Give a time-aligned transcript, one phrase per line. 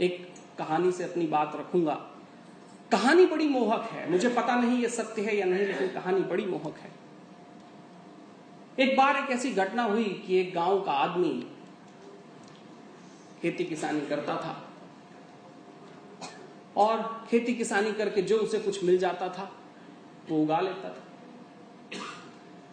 [0.00, 1.94] एक कहानी से अपनी बात रखूँगा।
[2.92, 6.46] कहानी बड़ी मोहक है। मुझे पता नहीं ये सत्य है या नहीं, लेकिन कहानी बड़ी
[6.46, 6.90] मोहक है।
[8.78, 11.46] एक बार एक ऐसी घटना हुई कि एक गाँव का आदमी
[13.42, 14.68] खेती किसानी करता था
[16.76, 19.52] और खेती किसानी करके जो उसे कुछ मिल जाता था,
[20.30, 21.04] वो उगा लेता था।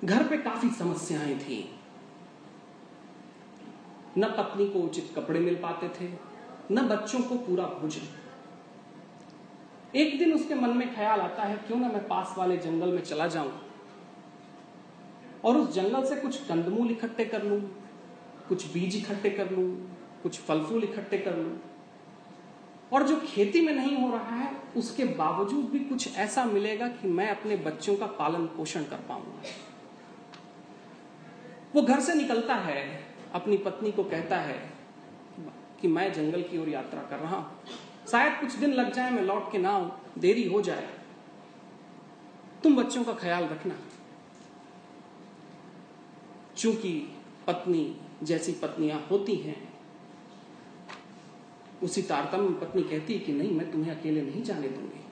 [0.04, 1.80] घर पे काफ़ी समस्याएँ थी।
[4.18, 6.35] न पत्नी को उचित कपड़े मिल पाते थे
[6.72, 8.08] न बच्चों को पूरा भोजन।
[9.98, 13.02] एक दिन उसके मन में ख्याल आता है, क्यों ना मैं पास वाले जंगल में
[13.02, 13.52] चला जाऊँ?
[15.46, 17.62] और उस जंगल से कुछ कंदमूल इकट्ठे कर लूँ,
[18.48, 21.60] कुछ बीज इकट्ठे कर लूँ, कुछ फल फूल इकट्ठे कर लूँ।
[22.94, 27.08] और जो खेती में नहीं हो रहा है, उसके बावजूद भी कुछ ऐसा मिलेगा कि
[27.08, 29.42] मैं अपने बच्चों का पालन पोषण कर पाऊँगा।
[31.76, 34.75] वो घर से निकलता है, अपनी पत्नी को कहता है
[35.86, 37.60] कि मैं जंगल की ओर यात्रा कर रहा हूँ।
[38.12, 40.90] शायद कुछ दिन लग जाए, मैं लौट के ना देरी हो जाए।
[42.64, 43.76] तुम बच्चों का ख्याल रखना।
[46.58, 47.14] चूँकि
[47.48, 49.74] पत्नी जैसी पत्नियाँ होती हैं,
[51.84, 55.06] उसी तारतम्य में पत्नी कहती है कि नहीं, मैं तुम्हें अकेले नहीं जाने दूँगी।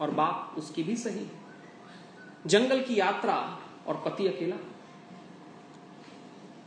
[0.00, 1.26] और बात उसकी भी सही
[2.46, 3.36] जंगल की यात्रा
[3.86, 4.56] और पति अकेला।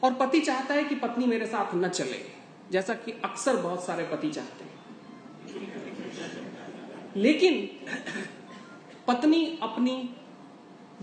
[0.03, 4.03] और पति चाहता है कि पत्नी मेरे साथ न चले। जैसा कि अक्सर बहुत सारे
[4.03, 4.73] पति चाहते हैं।
[7.15, 7.67] लेकिन
[9.07, 10.15] पत्नी अपनी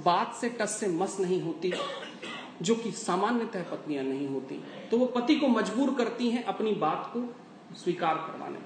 [0.04, 1.72] बात से, टस से मस नहीं होती,
[2.62, 7.12] जो कि सामान्यतः पत्नियाँ नहीं होती। तो वो पति को मजबूर करती हैं अपनी बात
[7.16, 7.34] को
[7.76, 8.58] स्वीकार करवाने।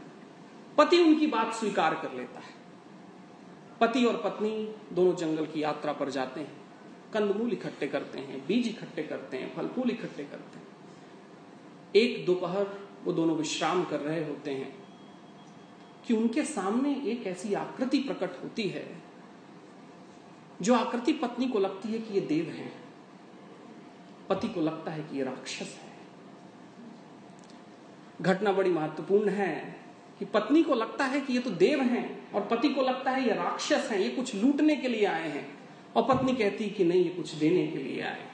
[0.79, 2.55] पति उनकी बात स्वीकार कर लेता है।
[3.81, 6.65] पति और पत्नी दोनों जंगल की यात्रा पर जाते हैं।
[7.15, 10.67] कंदमूल इकट्ठे करते हैं, बीज इकट्ठे करते हैं, फल फूल इकट्ठे करते हैं।
[11.97, 14.75] एक दोपहर वो दोनों विश्राम कर रहे होते हैं,
[16.07, 18.87] कि उनके सामने एक ऐसी आकृति प्रकट होती है,
[20.63, 22.73] जो आकृति पत्नी को लगती है कि ये देव हैं।
[24.29, 25.93] पति को लगता है कि ये राक्षस है।
[28.21, 29.77] घटना बड़ी महत्वपूर्ण है,
[30.19, 33.29] कि पत्नी को लगता है कि ये तो देव हैं, और पति को लगता है
[33.29, 35.59] ये राक्षस हैं, ये कुछ लूटने के लिए आए हैं,
[35.97, 38.27] और पत्नी कहती है कि नहीं, ये कुछ देने के लिए आए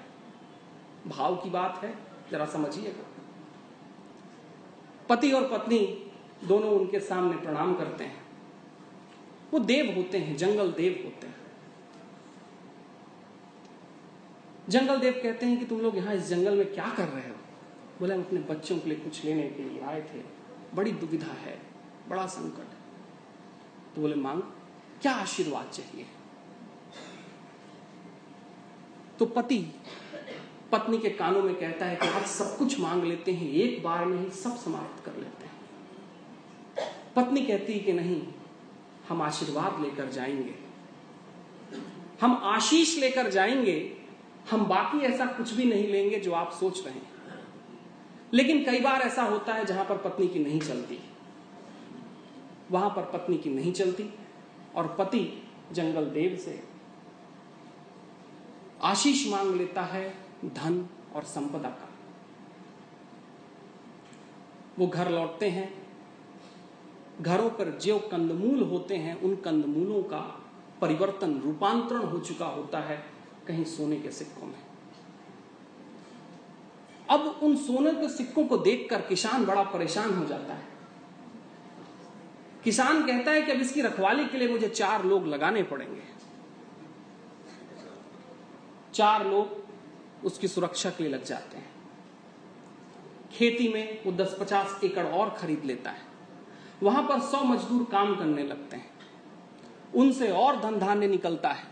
[1.07, 1.95] भाव की बात है,
[2.31, 3.10] जरा समझिएगा।
[5.11, 6.11] पति और पत्नी
[6.45, 8.23] दोनों उनके सामने प्रणाम करते हैं।
[9.53, 11.37] वो देव होते हैं, जंगल देव होते हैं।
[14.69, 17.35] जंगल देव कहते हैं कि तुम लोग यहाँ इस जंगल में क्या कर रहे हो?
[18.01, 20.23] बोले, हम अपने बच्चों के लिए कुछ लेने के लिए आए थे।
[20.75, 21.63] बड़ी दुविधा है,
[22.09, 22.69] बड़ा संकट।
[23.95, 24.43] तो बोले, मांग,
[25.03, 26.07] क्या आशीर्वाद चाहिए?
[29.19, 29.67] तो पति
[30.73, 34.05] पत्नी के कानों में कहता है कि आप सब कुछ मांग लेते हैं, एक बार
[34.05, 35.51] में ही सब समाप्त कर लेते हैं।
[37.17, 38.23] पत्नी कहती है कि नहीं,
[39.09, 40.55] हम आशीर्वाद लेकर जाएँगे।
[42.21, 43.97] हम आशीष लेकर जाएँगे,
[44.51, 47.11] हम बाकी ऐसा कुछ भी नहीं लेंगे जो आप सोच रहे हैं।
[48.35, 50.99] लेकिन कई बार ऐसा होता है जहाँ पर पत्नी की नहीं चलती।
[52.71, 54.15] वहाँ पर पत्नी की नहीं चलती
[54.75, 55.43] और पति
[55.73, 56.65] जंगल देव से
[58.83, 61.89] आशीष मांग लेता है धन और संपदा का।
[64.79, 65.87] वो घर लौटते हैं,
[67.21, 70.43] घरों पर जो कंदमूल होते हैं, उन कंदमूलों का
[70.81, 73.05] परिवर्तन, रूपांतरण हो चुका होता है
[73.47, 74.63] कहीं सोने के सिक्कों में।
[77.11, 80.65] अब उन सोने के सिक्कों को देखकर किसान बड़ा परेशान हो जाता है।
[82.65, 86.03] किसान कहता है कि अब इसकी रखवाली के लिए मुझे चार लोग लगाने पड़ेंगे।
[88.95, 89.61] चार लोग
[90.25, 91.71] उसकी सुरक्षा के लिए लग जाते हैं।
[93.33, 96.03] खेती में वो दस पचास एकड़ और खरीद लेता है।
[96.83, 98.91] वहाँ पर सौ मजदूर काम करने लगते हैं।
[99.95, 101.65] उनसे और धन धान्य निकलता है।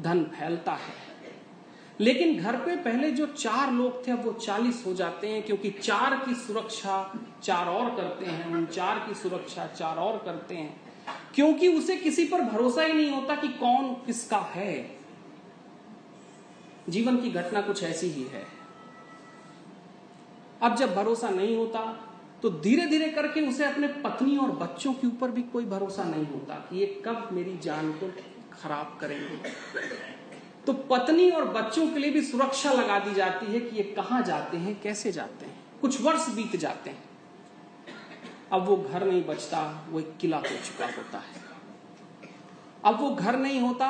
[0.00, 1.04] धन फैलता है।
[2.00, 5.70] लेकिन घर पे पहले जो चार लोग थे, अब वो चालीस हो जाते हैं, क्योंकि
[5.70, 10.80] चार की सुरक्षा चार और करते हैं, उन चार की सुरक्षा चार और करते हैं।
[11.34, 15.03] क्योंकि उसे किसी पर भरोसा ही नहीं होता कि कौन किसका है।
[16.88, 18.46] जीवन की घटना कुछ ऐसी ही है।
[20.62, 21.80] अब जब भरोसा नहीं होता
[22.42, 26.26] तो धीरे धीरे करके उसे अपने पत्नी और बच्चों के ऊपर भी कोई भरोसा नहीं
[26.26, 28.10] होता कि ये कब मेरी जान को
[28.52, 29.50] खराब करेंगे।
[30.66, 34.22] तो पत्नी और बच्चों के लिए भी सुरक्षा लगा दी जाती है कि ये कहाँ
[34.22, 37.02] जाते हैं, कैसे जाते हैं। कुछ वर्ष बीत जाते हैं।
[38.52, 41.42] अब वो घर नहीं बचता, वो एक किला हो चुका होता है।
[42.84, 43.88] अब वो घर नहीं होता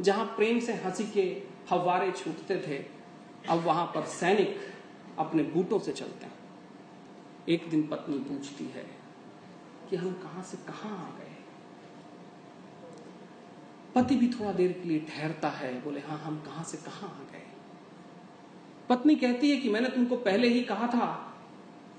[0.00, 2.76] जहाँ प्रेम से हँसी के फव्वारे छूटते थे,
[3.50, 4.58] अब वहाँ पर सैनिक
[5.18, 6.34] अपने बूटों से चलते हैं।
[7.48, 8.84] एक दिन पत्नी पूछती है
[9.90, 11.34] कि हम कहाँ से कहाँ आ गए
[13.94, 17.32] पति भी थोड़ा देर के लिए ठहरता है, बोले हाँ हम कहाँ से कहाँ आ
[17.32, 17.42] गए
[18.88, 21.06] पत्नी कहती है कि मैंने तुमको पहले ही कहा था,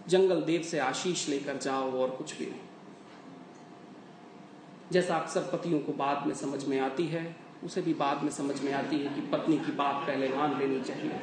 [0.08, 2.60] जंगल देव से आशीष लेकर जाओ और कुछ भी नहीं।
[4.92, 7.24] जैसा अक्सर पतियों को बाद में समझ में आती है
[7.64, 10.82] उसे भी बाद में समझ में आती है कि पत्नी की बात पहले मान लेनी
[10.82, 11.20] चाहिए।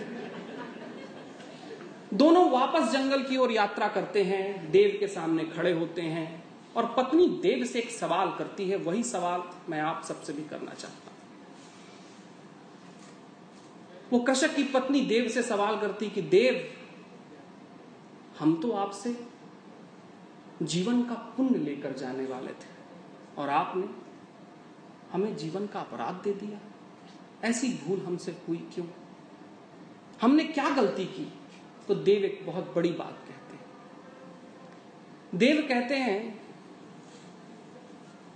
[2.15, 6.45] दोनों वापस जंगल की ओर यात्रा करते हैं, देव के सामने खड़े होते हैं
[6.77, 10.75] और पत्नी देव से एक सवाल करती है, वही सवाल मैं आप सबसे भी करना
[10.75, 11.13] चाहता
[14.13, 16.75] वो कृषक की पत्नी देव से सवाल करती कि, देव,
[18.39, 19.17] हम तो आपसे
[20.63, 22.73] जीवन का पुण्य लेकर जाने वाले थे
[23.39, 24.04] और आपने
[25.15, 26.59] हमें जीवन का अपराध दे दिया।
[27.49, 28.87] ऐसी भूल हमसे हुई क्यों?
[30.23, 31.33] हमने क्या गलती की?
[31.89, 33.65] तो देव एक बहुत बड़ी बात कहते हैं।
[35.35, 36.41] देव कहते हैं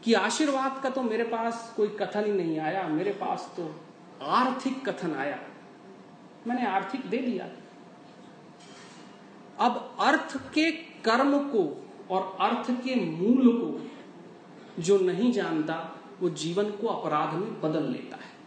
[0.04, 3.80] कि आशीर्वाद का तो मेरे पास कोई कथन ही नहीं आया, मेरे पास तो
[4.22, 5.38] आर्थिक कथन आया।
[6.46, 7.48] मैंने आर्थिक दे दिया।
[9.58, 13.90] अब अर्थ के कर्म को और अर्थ के मूल को
[14.82, 18.38] जो नहीं जानता वो जीवन को अपराध में बदल लेता है।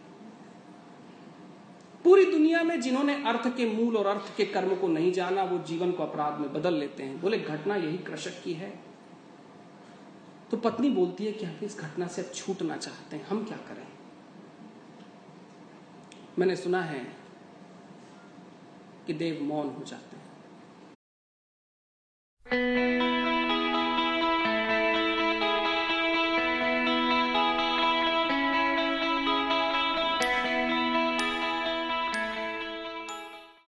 [2.04, 5.58] पूरी दुनिया में जिन्होंने अर्थ के मूल और अर्थ के कर्म को नहीं जाना, वो
[5.58, 8.80] जीवन को अपराध में बदल लेते हैं। बोले, घटना यही कृषक की है।
[10.50, 13.56] तो पत्नी बोलती है कि हम इस घटना से अब छूटना चाहते हैं, हम क्या
[13.56, 13.86] करें?
[16.38, 17.16] मैंने सुना है
[19.06, 20.21] कि देव मौन हो जाते हैं।